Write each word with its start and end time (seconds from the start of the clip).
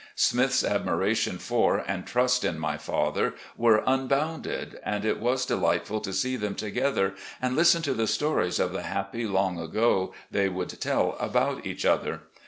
Smith's 0.15 0.63
admiration 0.63 1.37
for 1.37 1.77
and 1.87 2.07
trust 2.07 2.43
in 2.43 2.57
my 2.57 2.75
father 2.75 3.35
were 3.55 3.83
unbounded, 3.85 4.79
and 4.81 5.05
it 5.05 5.19
was 5.19 5.45
delightful 5.45 5.99
to 6.01 6.11
see 6.11 6.35
them 6.35 6.55
together 6.55 7.13
and 7.39 7.55
listen 7.55 7.83
to 7.83 7.93
the 7.93 8.07
stories 8.07 8.57
of 8.57 8.73
the 8.73 8.81
happy 8.81 9.27
long 9.27 9.59
ago 9.59 10.11
they 10.31 10.49
would 10.49 10.69
tell 10.81 11.15
about 11.19 11.63
each 11.67 11.85
other. 11.85 12.21